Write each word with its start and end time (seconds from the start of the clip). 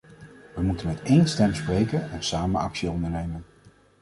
We 0.55 0.61
moeten 0.61 0.87
met 0.87 1.01
één 1.01 1.27
stem 1.27 1.53
spreken 1.53 2.11
en 2.11 2.23
samen 2.23 2.61
actie 2.61 2.89
ondernemen. 2.89 3.45